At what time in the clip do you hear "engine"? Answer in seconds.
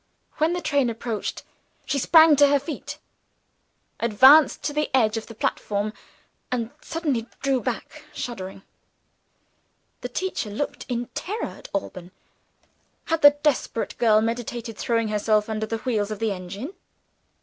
16.31-16.73